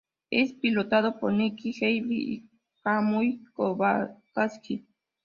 Es 0.31 0.53
pilotado 0.53 1.19
por 1.19 1.31
Nick 1.31 1.59
Heidfeld 1.63 2.11
y 2.11 2.49
Kamui 2.83 3.43
Kobayashi. 3.53 4.83